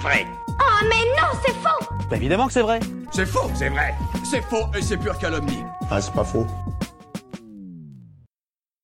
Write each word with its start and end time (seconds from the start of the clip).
vrai. 0.00 0.26
Oh 0.48 0.84
mais 0.84 1.04
non, 1.20 1.28
c'est 1.44 1.52
faux 1.52 1.94
Bah 2.10 2.16
évidemment 2.16 2.46
que 2.46 2.52
c'est 2.52 2.62
vrai. 2.62 2.80
C'est 3.12 3.26
faux, 3.26 3.50
c'est 3.54 3.68
vrai. 3.68 3.94
C'est 4.24 4.42
faux 4.42 4.66
et 4.76 4.82
c'est 4.82 4.96
pure 4.96 5.18
calomnie. 5.18 5.62
Ah, 5.90 6.00
c'est 6.00 6.12
pas 6.12 6.24
faux. 6.24 6.46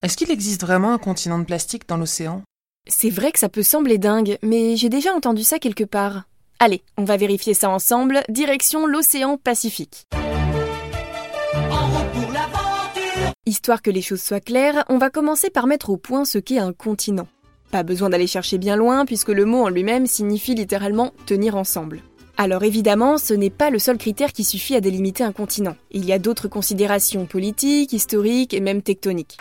Est-ce 0.02 0.16
qu'il 0.16 0.30
existe 0.30 0.60
vraiment 0.60 0.92
un 0.92 0.98
continent 0.98 1.38
de 1.38 1.44
plastique 1.44 1.88
dans 1.88 1.96
l'océan? 1.96 2.42
C'est 2.86 3.10
vrai 3.10 3.32
que 3.32 3.38
ça 3.38 3.48
peut 3.48 3.62
sembler 3.62 3.98
dingue, 3.98 4.38
mais 4.42 4.76
j'ai 4.76 4.88
déjà 4.88 5.12
entendu 5.12 5.42
ça 5.42 5.58
quelque 5.58 5.84
part. 5.84 6.24
Allez, 6.60 6.82
on 6.96 7.04
va 7.04 7.16
vérifier 7.16 7.54
ça 7.54 7.70
ensemble, 7.70 8.22
direction 8.28 8.86
l'océan 8.86 9.36
Pacifique. 9.36 10.06
Histoire 13.46 13.82
que 13.82 13.90
les 13.90 14.02
choses 14.02 14.22
soient 14.22 14.40
claires, 14.40 14.84
on 14.88 14.98
va 14.98 15.10
commencer 15.10 15.50
par 15.50 15.66
mettre 15.66 15.90
au 15.90 15.96
point 15.96 16.24
ce 16.24 16.38
qu'est 16.38 16.58
un 16.58 16.72
continent. 16.72 17.28
Pas 17.70 17.82
besoin 17.82 18.10
d'aller 18.10 18.26
chercher 18.26 18.58
bien 18.58 18.76
loin 18.76 19.04
puisque 19.04 19.28
le 19.28 19.44
mot 19.44 19.64
en 19.64 19.68
lui-même 19.68 20.06
signifie 20.06 20.54
littéralement 20.54 21.12
tenir 21.26 21.56
ensemble. 21.56 22.02
Alors 22.38 22.64
évidemment, 22.64 23.16
ce 23.16 23.32
n'est 23.32 23.50
pas 23.50 23.70
le 23.70 23.78
seul 23.78 23.96
critère 23.96 24.32
qui 24.32 24.44
suffit 24.44 24.74
à 24.74 24.80
délimiter 24.80 25.24
un 25.24 25.32
continent. 25.32 25.76
Il 25.90 26.04
y 26.04 26.12
a 26.12 26.18
d'autres 26.18 26.48
considérations 26.48 27.24
politiques, 27.24 27.92
historiques 27.92 28.52
et 28.52 28.60
même 28.60 28.82
tectoniques. 28.82 29.38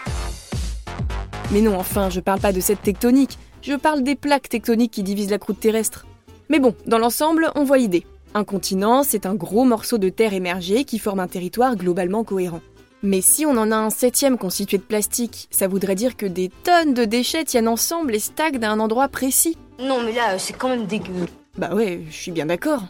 Mais 1.51 1.61
non, 1.61 1.77
enfin, 1.77 2.09
je 2.09 2.21
parle 2.21 2.39
pas 2.39 2.53
de 2.53 2.61
cette 2.61 2.81
tectonique, 2.81 3.37
je 3.61 3.73
parle 3.73 4.01
des 4.01 4.15
plaques 4.15 4.49
tectoniques 4.49 4.91
qui 4.91 5.03
divisent 5.03 5.29
la 5.29 5.39
croûte 5.39 5.59
terrestre. 5.59 6.07
Mais 6.49 6.59
bon, 6.59 6.73
dans 6.87 6.97
l'ensemble, 6.97 7.51
on 7.55 7.63
voit 7.63 7.77
l'idée. 7.77 8.05
Un 8.33 8.43
continent, 8.43 9.03
c'est 9.03 9.25
un 9.25 9.35
gros 9.35 9.65
morceau 9.65 9.97
de 9.97 10.09
terre 10.09 10.33
émergé 10.33 10.83
qui 10.85 10.99
forme 10.99 11.19
un 11.19 11.27
territoire 11.27 11.75
globalement 11.75 12.23
cohérent. 12.23 12.61
Mais 13.03 13.21
si 13.21 13.45
on 13.45 13.57
en 13.57 13.71
a 13.71 13.75
un 13.75 13.89
septième 13.89 14.37
constitué 14.37 14.77
de 14.77 14.83
plastique, 14.83 15.47
ça 15.51 15.67
voudrait 15.67 15.95
dire 15.95 16.17
que 16.17 16.25
des 16.25 16.49
tonnes 16.63 16.93
de 16.93 17.05
déchets 17.05 17.43
tiennent 17.43 17.67
ensemble 17.67 18.15
et 18.15 18.19
stagnent 18.19 18.63
à 18.63 18.71
un 18.71 18.79
endroit 18.79 19.07
précis. 19.07 19.57
Non 19.79 20.01
mais 20.03 20.13
là, 20.13 20.39
c'est 20.39 20.53
quand 20.53 20.69
même 20.69 20.85
dégueu. 20.85 21.27
Bah 21.57 21.73
ouais, 21.73 22.01
je 22.09 22.15
suis 22.15 22.31
bien 22.31 22.47
d'accord. 22.47 22.83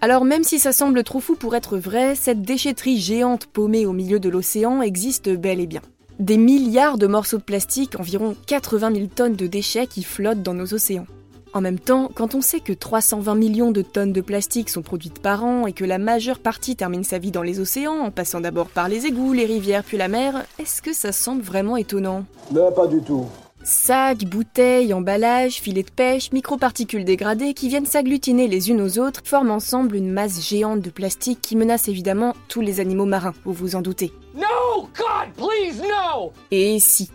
Alors 0.00 0.24
même 0.24 0.44
si 0.44 0.58
ça 0.58 0.72
semble 0.72 1.04
trop 1.04 1.20
fou 1.20 1.34
pour 1.34 1.54
être 1.54 1.76
vrai, 1.76 2.14
cette 2.14 2.42
déchetterie 2.42 2.98
géante 2.98 3.46
paumée 3.46 3.84
au 3.84 3.92
milieu 3.92 4.18
de 4.18 4.30
l'océan 4.30 4.80
existe 4.80 5.28
bel 5.28 5.60
et 5.60 5.66
bien. 5.66 5.82
Des 6.18 6.38
milliards 6.38 6.98
de 6.98 7.06
morceaux 7.06 7.38
de 7.38 7.42
plastique, 7.42 7.98
environ 7.98 8.36
80 8.46 8.94
000 8.94 9.06
tonnes 9.14 9.36
de 9.36 9.46
déchets 9.46 9.86
qui 9.86 10.02
flottent 10.02 10.42
dans 10.42 10.54
nos 10.54 10.72
océans. 10.72 11.06
En 11.52 11.60
même 11.60 11.80
temps, 11.80 12.10
quand 12.14 12.36
on 12.36 12.42
sait 12.42 12.60
que 12.60 12.72
320 12.72 13.34
millions 13.34 13.72
de 13.72 13.82
tonnes 13.82 14.12
de 14.12 14.20
plastique 14.20 14.68
sont 14.68 14.82
produites 14.82 15.20
par 15.20 15.44
an 15.44 15.66
et 15.66 15.72
que 15.72 15.84
la 15.84 15.98
majeure 15.98 16.38
partie 16.38 16.76
termine 16.76 17.02
sa 17.02 17.18
vie 17.18 17.32
dans 17.32 17.42
les 17.42 17.58
océans, 17.58 17.98
en 17.98 18.10
passant 18.12 18.40
d'abord 18.40 18.68
par 18.68 18.88
les 18.88 19.06
égouts, 19.06 19.32
les 19.32 19.46
rivières 19.46 19.82
puis 19.82 19.96
la 19.96 20.06
mer, 20.06 20.44
est-ce 20.60 20.80
que 20.80 20.92
ça 20.92 21.10
semble 21.10 21.42
vraiment 21.42 21.76
étonnant? 21.76 22.24
Non, 22.52 22.70
pas 22.70 22.86
du 22.86 23.02
tout. 23.02 23.26
Sacs, 23.64 24.24
bouteilles, 24.24 24.94
emballages, 24.94 25.54
filets 25.54 25.82
de 25.82 25.90
pêche, 25.90 26.32
microparticules 26.32 27.04
dégradées 27.04 27.52
qui 27.52 27.68
viennent 27.68 27.84
s'agglutiner 27.84 28.48
les 28.48 28.70
unes 28.70 28.80
aux 28.80 28.98
autres 28.98 29.20
forment 29.24 29.50
ensemble 29.50 29.96
une 29.96 30.12
masse 30.12 30.48
géante 30.48 30.80
de 30.80 30.90
plastique 30.90 31.40
qui 31.42 31.56
menace 31.56 31.88
évidemment 31.88 32.34
tous 32.48 32.60
les 32.62 32.80
animaux 32.80 33.04
marins, 33.04 33.34
vous 33.44 33.52
vous 33.52 33.74
en 33.74 33.82
doutez. 33.82 34.12
No, 34.34 34.88
God, 34.96 35.34
please, 35.36 35.82
no! 35.82 36.32
Et 36.50 36.78
si 36.80 37.10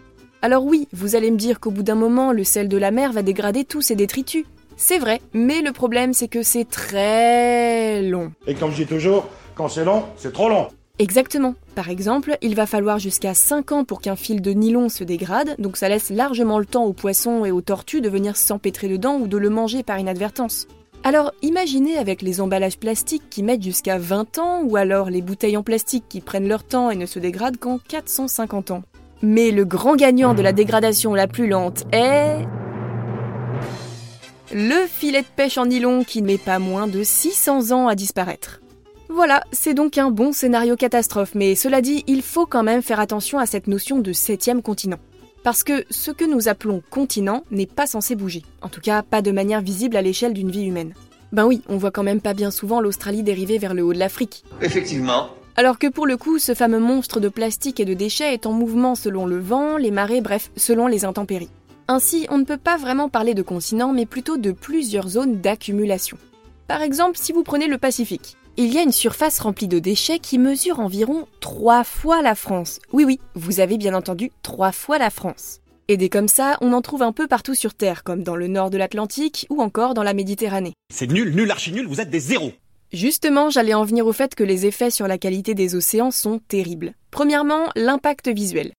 alors 0.45 0.63
oui, 0.63 0.87
vous 0.93 1.15
allez 1.15 1.31
me 1.31 1.37
dire 1.37 1.59
qu'au 1.59 1.71
bout 1.71 1.81
d'un 1.81 1.95
moment, 1.95 2.31
le 2.31 2.43
sel 2.43 2.67
de 2.67 2.77
la 2.77 2.91
mer 2.91 3.11
va 3.11 3.23
dégrader 3.23 3.65
tous 3.65 3.81
ces 3.81 3.95
détritus. 3.95 4.45
C'est 4.77 4.99
vrai, 4.99 5.19
mais 5.33 5.63
le 5.63 5.71
problème 5.71 6.13
c'est 6.13 6.27
que 6.27 6.43
c'est 6.43 6.69
très 6.69 8.03
long. 8.03 8.31
Et 8.45 8.53
comme 8.53 8.69
je 8.69 8.83
dis 8.83 8.85
toujours, 8.85 9.27
quand 9.55 9.69
c'est 9.69 9.83
long, 9.83 10.03
c'est 10.17 10.31
trop 10.31 10.47
long. 10.47 10.67
Exactement. 10.99 11.55
Par 11.73 11.89
exemple, 11.89 12.37
il 12.43 12.53
va 12.53 12.67
falloir 12.67 12.99
jusqu'à 12.99 13.33
5 13.33 13.71
ans 13.71 13.85
pour 13.85 14.01
qu'un 14.01 14.15
fil 14.15 14.39
de 14.39 14.51
nylon 14.51 14.87
se 14.87 15.03
dégrade, 15.03 15.55
donc 15.57 15.77
ça 15.77 15.89
laisse 15.89 16.11
largement 16.11 16.59
le 16.59 16.67
temps 16.67 16.85
aux 16.85 16.93
poissons 16.93 17.43
et 17.43 17.49
aux 17.49 17.61
tortues 17.61 18.01
de 18.01 18.09
venir 18.09 18.37
s'empêtrer 18.37 18.87
dedans 18.87 19.15
ou 19.15 19.27
de 19.27 19.37
le 19.37 19.49
manger 19.49 19.81
par 19.81 19.97
inadvertance. 19.97 20.67
Alors 21.03 21.33
imaginez 21.41 21.97
avec 21.97 22.21
les 22.21 22.39
emballages 22.39 22.77
plastiques 22.77 23.31
qui 23.31 23.41
mettent 23.41 23.63
jusqu'à 23.63 23.97
20 23.97 24.37
ans, 24.37 24.61
ou 24.61 24.75
alors 24.75 25.09
les 25.09 25.23
bouteilles 25.23 25.57
en 25.57 25.63
plastique 25.63 26.05
qui 26.07 26.21
prennent 26.21 26.47
leur 26.47 26.63
temps 26.63 26.91
et 26.91 26.95
ne 26.95 27.07
se 27.07 27.17
dégradent 27.17 27.57
qu'en 27.57 27.79
450 27.79 28.69
ans. 28.69 28.83
Mais 29.21 29.51
le 29.51 29.65
grand 29.65 29.95
gagnant 29.95 30.33
de 30.33 30.41
la 30.41 30.53
dégradation 30.53 31.13
la 31.13 31.27
plus 31.27 31.47
lente 31.47 31.83
est... 31.93 32.45
Le 34.53 34.85
filet 34.87 35.21
de 35.21 35.27
pêche 35.35 35.57
en 35.57 35.65
nylon 35.65 36.03
qui 36.03 36.21
met 36.21 36.37
pas 36.37 36.59
moins 36.59 36.87
de 36.87 37.03
600 37.03 37.71
ans 37.71 37.87
à 37.87 37.95
disparaître. 37.95 38.61
Voilà, 39.09 39.43
c'est 39.51 39.73
donc 39.73 39.97
un 39.97 40.11
bon 40.11 40.33
scénario 40.33 40.75
catastrophe, 40.75 41.35
mais 41.35 41.55
cela 41.55 41.81
dit, 41.81 42.03
il 42.07 42.21
faut 42.21 42.45
quand 42.45 42.63
même 42.63 42.81
faire 42.81 42.99
attention 42.99 43.39
à 43.39 43.45
cette 43.45 43.67
notion 43.67 43.99
de 43.99 44.13
septième 44.13 44.61
continent. 44.61 44.99
Parce 45.43 45.63
que 45.63 45.85
ce 45.89 46.11
que 46.11 46.25
nous 46.25 46.47
appelons 46.47 46.81
continent 46.89 47.43
n'est 47.51 47.65
pas 47.65 47.85
censé 47.85 48.15
bouger, 48.15 48.43
en 48.61 48.67
tout 48.67 48.81
cas 48.81 49.03
pas 49.03 49.21
de 49.21 49.31
manière 49.31 49.61
visible 49.61 49.95
à 49.95 50.01
l'échelle 50.01 50.33
d'une 50.33 50.51
vie 50.51 50.65
humaine. 50.65 50.93
Ben 51.31 51.45
oui, 51.45 51.61
on 51.69 51.77
voit 51.77 51.91
quand 51.91 52.03
même 52.03 52.21
pas 52.21 52.33
bien 52.33 52.49
souvent 52.49 52.81
l'Australie 52.81 53.23
dériver 53.23 53.57
vers 53.57 53.73
le 53.73 53.83
haut 53.83 53.93
de 53.93 53.99
l'Afrique. 53.99 54.43
Effectivement. 54.61 55.29
Alors 55.57 55.79
que 55.79 55.87
pour 55.87 56.05
le 56.05 56.17
coup, 56.17 56.37
ce 56.37 56.53
fameux 56.53 56.79
monstre 56.79 57.21
de 57.21 57.29
plastique 57.29 57.79
et 57.79 57.85
de 57.85 57.93
déchets 57.93 58.33
est 58.33 58.45
en 58.45 58.51
mouvement 58.51 58.93
selon 58.93 59.25
le 59.25 59.39
vent, 59.39 59.77
les 59.77 59.91
marées, 59.91 60.19
bref, 60.19 60.51
selon 60.57 60.87
les 60.87 61.05
intempéries. 61.05 61.49
Ainsi, 61.87 62.27
on 62.29 62.37
ne 62.37 62.43
peut 62.43 62.57
pas 62.57 62.75
vraiment 62.75 63.07
parler 63.07 63.33
de 63.33 63.41
continent, 63.41 63.93
mais 63.93 64.05
plutôt 64.05 64.35
de 64.35 64.51
plusieurs 64.51 65.07
zones 65.07 65.39
d'accumulation. 65.39 66.17
Par 66.67 66.81
exemple, 66.81 67.17
si 67.17 67.31
vous 67.31 67.43
prenez 67.43 67.67
le 67.67 67.77
Pacifique, 67.77 68.35
il 68.57 68.73
y 68.73 68.77
a 68.77 68.81
une 68.81 68.91
surface 68.91 69.39
remplie 69.39 69.69
de 69.69 69.79
déchets 69.79 70.19
qui 70.19 70.39
mesure 70.39 70.81
environ 70.81 71.25
trois 71.39 71.85
fois 71.85 72.21
la 72.21 72.35
France. 72.35 72.79
Oui 72.91 73.05
oui, 73.05 73.21
vous 73.35 73.61
avez 73.61 73.77
bien 73.77 73.93
entendu, 73.93 74.31
trois 74.41 74.73
fois 74.73 74.97
la 74.97 75.09
France. 75.09 75.61
Et 75.87 75.95
des 75.95 76.09
comme 76.09 76.27
ça, 76.27 76.57
on 76.59 76.73
en 76.73 76.81
trouve 76.81 77.03
un 77.03 77.11
peu 77.13 77.27
partout 77.27 77.55
sur 77.55 77.75
Terre, 77.75 78.03
comme 78.03 78.23
dans 78.23 78.35
le 78.35 78.47
nord 78.47 78.71
de 78.71 78.77
l'Atlantique 78.77 79.45
ou 79.49 79.61
encore 79.61 79.93
dans 79.93 80.03
la 80.03 80.13
Méditerranée. 80.13 80.73
C'est 80.93 81.09
nul, 81.09 81.33
nul, 81.33 81.49
archi 81.49 81.71
nul, 81.71 81.87
vous 81.87 82.01
êtes 82.01 82.09
des 82.09 82.19
zéros. 82.19 82.51
Justement, 82.93 83.49
j'allais 83.49 83.73
en 83.73 83.83
venir 83.83 84.05
au 84.07 84.13
fait 84.13 84.35
que 84.35 84.43
les 84.43 84.65
effets 84.65 84.91
sur 84.91 85.07
la 85.07 85.17
qualité 85.17 85.53
des 85.53 85.75
océans 85.75 86.11
sont 86.11 86.39
terribles. 86.47 86.93
Premièrement, 87.11 87.69
l'impact 87.75 88.29
visuel. 88.29 88.71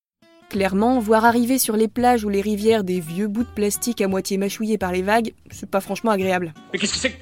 Clairement, 0.48 1.00
voir 1.00 1.24
arriver 1.24 1.58
sur 1.58 1.76
les 1.76 1.88
plages 1.88 2.24
ou 2.24 2.28
les 2.28 2.40
rivières 2.40 2.84
des 2.84 3.00
vieux 3.00 3.26
bouts 3.26 3.42
de 3.42 3.48
plastique 3.48 4.00
à 4.00 4.08
moitié 4.08 4.38
mâchouillés 4.38 4.78
par 4.78 4.92
les 4.92 5.02
vagues, 5.02 5.34
c'est 5.50 5.68
pas 5.68 5.80
franchement 5.80 6.12
agréable. 6.12 6.54
Mais 6.72 6.78
qu'est-ce 6.78 6.92
que 6.92 6.98
c'est 6.98 7.10
que... 7.10 7.16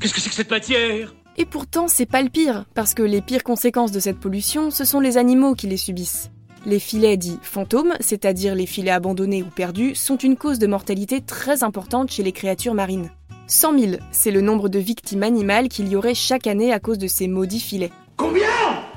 Qu'est-ce 0.00 0.14
que 0.14 0.20
c'est 0.20 0.30
que 0.30 0.34
cette 0.34 0.50
matière? 0.50 1.14
Et 1.36 1.44
pourtant, 1.44 1.88
c'est 1.88 2.06
pas 2.06 2.22
le 2.22 2.30
pire, 2.30 2.64
parce 2.74 2.94
que 2.94 3.02
les 3.02 3.20
pires 3.20 3.44
conséquences 3.44 3.92
de 3.92 4.00
cette 4.00 4.18
pollution, 4.18 4.70
ce 4.70 4.84
sont 4.84 5.00
les 5.00 5.18
animaux 5.18 5.54
qui 5.54 5.66
les 5.66 5.76
subissent. 5.76 6.30
Les 6.66 6.78
filets 6.78 7.16
dits 7.16 7.38
fantômes, 7.42 7.94
c'est-à-dire 8.00 8.54
les 8.54 8.66
filets 8.66 8.90
abandonnés 8.90 9.42
ou 9.42 9.46
perdus, 9.46 9.94
sont 9.94 10.16
une 10.16 10.36
cause 10.36 10.58
de 10.58 10.66
mortalité 10.66 11.20
très 11.20 11.62
importante 11.62 12.10
chez 12.10 12.22
les 12.22 12.32
créatures 12.32 12.74
marines. 12.74 13.10
100 13.50 13.78
000, 13.80 13.92
c'est 14.12 14.30
le 14.30 14.42
nombre 14.42 14.68
de 14.68 14.78
victimes 14.78 15.24
animales 15.24 15.68
qu'il 15.68 15.88
y 15.88 15.96
aurait 15.96 16.14
chaque 16.14 16.46
année 16.46 16.72
à 16.72 16.78
cause 16.78 16.98
de 16.98 17.08
ces 17.08 17.26
maudits 17.26 17.58
filets. 17.58 17.90
Combien? 18.16 18.46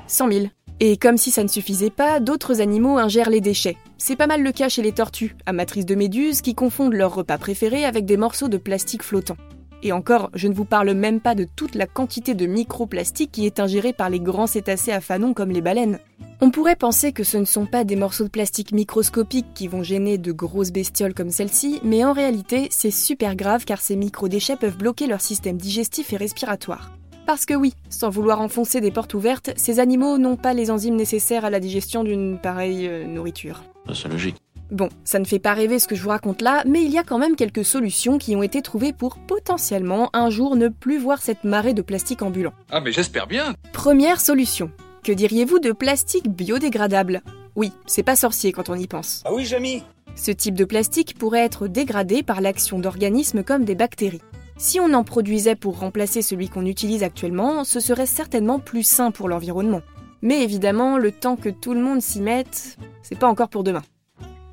100 0.06 0.32
000. 0.32 0.46
Et 0.80 0.98
comme 0.98 1.18
si 1.18 1.32
ça 1.32 1.42
ne 1.44 1.48
suffisait 1.48 1.90
pas, 1.90 2.20
d'autres 2.20 2.62
animaux 2.62 3.00
ingèrent 3.00 3.32
les 3.32 3.42
déchets. 3.42 3.78
C'est 3.98 4.16
pas 4.16 4.28
mal 4.28 4.44
le 4.44 4.52
cas 4.52 4.70
chez 4.70 4.84
les 4.84 4.92
tortues, 4.92 5.36
amatrices 5.48 5.88
de 5.88 5.96
méduses, 5.96 6.42
qui 6.42 6.54
confondent 6.54 6.94
leur 6.94 7.16
repas 7.16 7.40
préféré 7.40 7.84
avec 7.84 8.06
des 8.06 8.16
morceaux 8.16 8.48
de 8.48 8.58
plastique 8.58 9.02
flottants. 9.02 9.38
Et 9.86 9.92
encore, 9.92 10.30
je 10.34 10.48
ne 10.48 10.54
vous 10.54 10.64
parle 10.64 10.94
même 10.94 11.20
pas 11.20 11.36
de 11.36 11.44
toute 11.44 11.76
la 11.76 11.88
quantité 11.88 12.36
de 12.36 12.46
microplastique 12.46 13.34
qui 13.34 13.46
est 13.46 13.60
ingérée 13.60 13.92
par 13.92 14.10
les 14.10 14.22
grands 14.22 14.48
cétacés 14.48 14.94
à 14.94 15.02
fanons 15.02 15.34
comme 15.34 15.52
les 15.52 15.62
baleines. 15.62 16.00
On 16.40 16.52
pourrait 16.52 16.78
penser 16.78 17.12
que 17.12 17.26
ce 17.26 17.38
ne 17.38 17.44
sont 17.44 17.66
pas 17.66 17.84
des 17.84 17.98
morceaux 17.98 18.24
de 18.24 18.30
plastique 18.30 18.72
microscopiques 18.72 19.54
qui 19.54 19.68
vont 19.68 19.84
gêner 19.84 20.18
de 20.18 20.32
grosses 20.32 20.72
bestioles 20.72 21.14
comme 21.14 21.32
celle-ci, 21.32 21.82
mais 21.84 22.06
en 22.06 22.14
réalité, 22.14 22.68
c'est 22.72 22.92
super 22.92 23.36
grave 23.36 23.66
car 23.66 23.82
ces 23.82 23.98
microdéchets 23.98 24.56
peuvent 24.56 24.78
bloquer 24.78 25.06
leur 25.06 25.20
système 25.20 25.58
digestif 25.58 26.14
et 26.14 26.18
respiratoire. 26.18 26.92
Parce 27.26 27.46
que 27.46 27.54
oui, 27.54 27.74
sans 27.90 28.10
vouloir 28.10 28.40
enfoncer 28.40 28.80
des 28.80 28.92
portes 28.92 29.14
ouvertes, 29.14 29.52
ces 29.58 29.80
animaux 29.80 30.18
n'ont 30.18 30.38
pas 30.38 30.54
les 30.54 30.72
enzymes 30.72 30.96
nécessaires 30.96 31.44
à 31.44 31.50
la 31.50 31.60
digestion 31.60 32.06
d'une 32.06 32.38
pareille 32.38 32.88
euh, 32.88 33.06
nourriture. 33.06 33.64
C'est 33.94 34.10
logique. 34.10 34.38
Bon, 34.72 34.90
ça 35.04 35.20
ne 35.20 35.26
fait 35.26 35.40
pas 35.40 35.54
rêver 35.54 35.78
ce 35.78 35.88
que 35.88 35.96
je 35.96 36.02
vous 36.02 36.10
raconte 36.10 36.42
là, 36.42 36.64
mais 36.66 36.84
il 36.84 36.92
y 36.92 36.98
a 36.98 37.04
quand 37.04 37.20
même 37.20 37.36
quelques 37.36 37.66
solutions 37.66 38.18
qui 38.18 38.36
ont 38.36 38.44
été 38.44 38.62
trouvées 38.62 38.94
pour 38.94 39.18
potentiellement 39.18 40.10
un 40.14 40.30
jour 40.30 40.56
ne 40.56 40.68
plus 40.68 40.98
voir 40.98 41.22
cette 41.22 41.44
marée 41.44 41.74
de 41.74 41.82
plastique 41.82 42.22
ambulant. 42.22 42.54
Ah 42.72 42.80
mais 42.80 42.92
j'espère 42.92 43.28
bien. 43.28 43.54
Première 43.72 44.20
solution. 44.20 44.72
Que 45.04 45.12
diriez-vous 45.12 45.60
de 45.60 45.72
plastique 45.74 46.30
biodégradable? 46.30 47.22
Oui, 47.56 47.72
c'est 47.86 48.04
pas 48.04 48.16
sorcier 48.16 48.52
quand 48.52 48.70
on 48.70 48.76
y 48.76 48.88
pense. 48.88 49.22
Ah 49.26 49.34
oui, 49.34 49.46
Jamy 49.46 49.84
Ce 50.16 50.32
type 50.32 50.56
de 50.56 50.66
plastique 50.66 51.18
pourrait 51.20 51.46
être 51.46 51.68
dégradé 51.68 52.24
par 52.24 52.42
l'action 52.42 52.80
d'organismes 52.80 53.44
comme 53.44 53.66
des 53.66 53.76
bactéries. 53.76 54.22
Si 54.58 54.80
on 54.80 54.94
en 54.94 55.04
produisait 55.04 55.56
pour 55.56 55.80
remplacer 55.80 56.22
celui 56.22 56.48
qu'on 56.48 56.66
utilise 56.66 57.04
actuellement, 57.04 57.64
ce 57.64 57.80
serait 57.80 58.06
certainement 58.06 58.60
plus 58.60 58.84
sain 58.84 59.12
pour 59.12 59.28
l'environnement. 59.28 59.82
Mais 60.22 60.42
évidemment, 60.42 60.98
le 60.98 61.12
temps 61.12 61.36
que 61.36 61.50
tout 61.50 61.74
le 61.74 61.82
monde 61.82 62.02
s'y 62.02 62.22
mette, 62.22 62.78
c'est 63.02 63.20
pas 63.20 63.28
encore 63.28 63.50
pour 63.50 63.64
demain. 63.64 63.84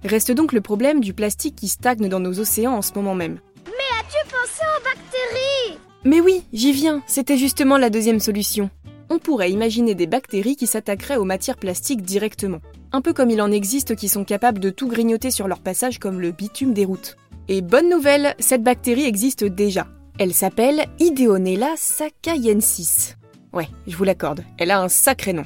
Reste 0.04 0.32
donc 0.32 0.52
le 0.52 0.60
problème 0.60 1.00
du 1.00 1.12
plastique 1.12 1.56
qui 1.56 1.68
stagne 1.68 2.08
dans 2.08 2.20
nos 2.20 2.40
océans 2.40 2.74
en 2.74 2.82
ce 2.82 2.92
moment 2.94 3.14
même. 3.14 3.38
Mais 3.66 3.98
as-tu 4.00 4.28
pensé 4.30 4.62
aux 4.62 4.84
bactéries? 4.84 5.78
Mais 6.04 6.20
oui, 6.20 6.44
j'y 6.52 6.72
viens, 6.72 7.02
c'était 7.06 7.36
justement 7.36 7.76
la 7.76 7.90
deuxième 7.90 8.20
solution. 8.20 8.70
On 9.10 9.18
pourrait 9.18 9.50
imaginer 9.50 9.94
des 9.94 10.06
bactéries 10.06 10.56
qui 10.56 10.66
s'attaqueraient 10.66 11.16
aux 11.16 11.24
matières 11.24 11.58
plastiques 11.58 12.02
directement. 12.02 12.60
Un 12.92 13.02
peu 13.02 13.12
comme 13.12 13.30
il 13.30 13.42
en 13.42 13.50
existe 13.50 13.96
qui 13.96 14.08
sont 14.08 14.24
capables 14.24 14.60
de 14.60 14.70
tout 14.70 14.88
grignoter 14.88 15.30
sur 15.30 15.48
leur 15.48 15.60
passage 15.60 15.98
comme 15.98 16.20
le 16.20 16.30
bitume 16.30 16.72
des 16.72 16.84
routes. 16.84 17.16
Et 17.48 17.60
bonne 17.60 17.90
nouvelle, 17.90 18.34
cette 18.38 18.62
bactérie 18.62 19.04
existe 19.04 19.44
déjà. 19.44 19.88
Elle 20.18 20.32
s'appelle 20.32 20.86
Ideonella 20.98 21.74
sakaiensis. 21.76 23.16
Ouais, 23.52 23.68
je 23.86 23.96
vous 23.96 24.04
l'accorde, 24.04 24.44
elle 24.58 24.70
a 24.70 24.80
un 24.80 24.88
sacré 24.88 25.32
nom. 25.32 25.44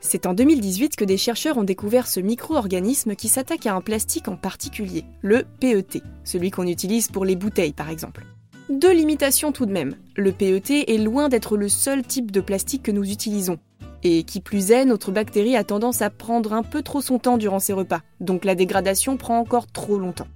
C'est 0.00 0.26
en 0.26 0.32
2018 0.32 0.96
que 0.96 1.04
des 1.04 1.18
chercheurs 1.18 1.58
ont 1.58 1.64
découvert 1.64 2.06
ce 2.06 2.20
micro-organisme 2.20 3.14
qui 3.14 3.28
s'attaque 3.28 3.66
à 3.66 3.74
un 3.74 3.82
plastique 3.82 4.28
en 4.28 4.36
particulier, 4.36 5.04
le 5.20 5.44
PET, 5.60 6.02
celui 6.24 6.50
qu'on 6.50 6.66
utilise 6.66 7.08
pour 7.08 7.26
les 7.26 7.36
bouteilles 7.36 7.74
par 7.74 7.90
exemple. 7.90 8.24
Deux 8.70 8.92
limitations 8.92 9.52
tout 9.52 9.66
de 9.66 9.72
même. 9.72 9.96
Le 10.16 10.32
PET 10.32 10.90
est 10.90 10.98
loin 10.98 11.28
d'être 11.28 11.56
le 11.56 11.68
seul 11.68 12.02
type 12.02 12.30
de 12.30 12.40
plastique 12.40 12.82
que 12.82 12.92
nous 12.92 13.10
utilisons. 13.10 13.58
Et 14.02 14.22
qui 14.22 14.40
plus 14.40 14.70
est, 14.70 14.86
notre 14.86 15.12
bactérie 15.12 15.56
a 15.56 15.64
tendance 15.64 16.00
à 16.00 16.08
prendre 16.08 16.54
un 16.54 16.62
peu 16.62 16.80
trop 16.80 17.02
son 17.02 17.18
temps 17.18 17.36
durant 17.36 17.58
ses 17.58 17.74
repas, 17.74 18.00
donc 18.20 18.46
la 18.46 18.54
dégradation 18.54 19.18
prend 19.18 19.38
encore 19.38 19.66
trop 19.66 19.98
longtemps. 19.98 20.28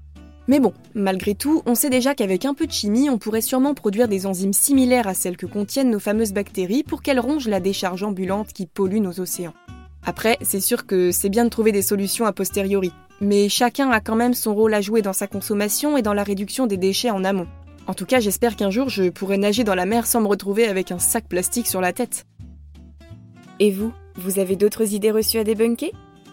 Mais 0.46 0.61
bon, 0.61 0.75
malgré 0.94 1.35
tout, 1.35 1.62
on 1.64 1.75
sait 1.75 1.88
déjà 1.88 2.14
qu'avec 2.14 2.44
un 2.44 2.52
peu 2.52 2.67
de 2.67 2.73
chimie, 2.73 3.08
on 3.08 3.19
pourrait 3.19 3.41
sûrement 3.41 3.73
produire 3.73 4.08
des 4.08 4.26
enzymes 4.26 4.52
similaires 4.52 5.08
à 5.08 5.14
celles 5.14 5.38
que 5.38 5.46
contiennent 5.46 5.91
nos 5.91 5.99
fameuses 5.99 6.35
bactéries 6.35 6.82
pour 6.82 7.02
qu'elles 7.02 7.20
rongent 7.20 7.49
la 7.49 7.61
décharge 7.61 8.02
ambulante 8.02 8.52
qui 8.52 8.67
pollue 8.67 8.99
nos 8.99 9.20
océans. 9.20 9.55
Après, 10.05 10.37
c'est 10.43 10.61
sûr 10.61 10.85
que 10.85 11.12
c'est 11.12 11.31
bien 11.31 11.44
de 11.44 11.49
trouver 11.49 11.73
des 11.73 11.81
solutions 11.81 12.26
a 12.26 12.32
posteriori, 12.32 12.93
mais 13.23 13.49
chacun 13.49 13.91
a 13.91 14.00
quand 14.00 14.17
même 14.17 14.35
son 14.35 14.55
rôle 14.55 14.75
à 14.75 14.82
jouer 14.82 15.00
dans 15.00 15.14
sa 15.14 15.26
consommation 15.26 15.96
et 15.96 16.02
dans 16.02 16.12
la 16.12 16.25
réduction 16.25 16.67
des 16.67 16.76
déchets 16.76 17.11
en 17.11 17.25
amont. 17.25 17.46
En 17.87 17.94
tout 17.94 18.06
cas, 18.06 18.20
j'espère 18.20 18.56
qu'un 18.56 18.70
jour 18.70 18.91
je 18.91 19.08
pourrai 19.08 19.38
nager 19.38 19.64
dans 19.64 19.75
la 19.75 19.87
mer 19.87 20.06
sans 20.06 20.20
me 20.20 20.26
retrouver 20.26 20.67
avec 20.67 20.93
un 20.93 20.99
sac 20.99 21.26
plastique 21.26 21.67
sur 21.67 21.81
la 21.81 21.94
tête. 21.94 22.26
Et 23.61 23.70
vous, 23.70 23.93
vous 24.17 24.38
avez 24.38 24.56
d'autres 24.56 24.93
idées 24.93 25.11
reçues 25.11 25.38
à 25.38 25.44
débunker? 25.44 25.91